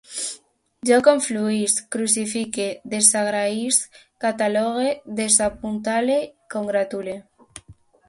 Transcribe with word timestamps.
Jo 0.89 0.95
confluïsc, 1.07 1.83
crucifique, 1.97 2.65
desagraïsc, 2.95 4.03
catalogue, 4.27 4.97
desapuntale, 5.23 6.21
congratule 6.59 7.21